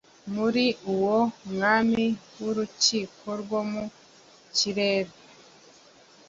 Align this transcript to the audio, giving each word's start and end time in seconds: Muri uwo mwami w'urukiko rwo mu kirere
Muri 0.35 0.65
uwo 0.93 1.17
mwami 1.51 2.05
w'urukiko 2.41 3.27
rwo 3.41 3.61
mu 3.71 3.83
kirere 4.55 5.11